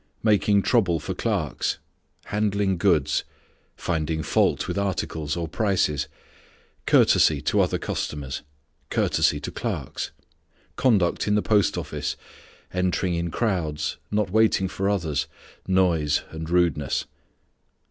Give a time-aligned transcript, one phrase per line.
[0.23, 1.77] _Making trouble for clerks.
[2.25, 3.23] Handling goods.
[3.75, 6.07] Finding fault with articles or prices.
[6.87, 8.41] Courtesy to other customers.
[8.89, 10.09] Courtesy to clerks.
[10.75, 12.15] _Conduct in the post office,
[12.73, 15.27] entering in crowds, not waiting for others,
[15.67, 17.05] noise and rudeness.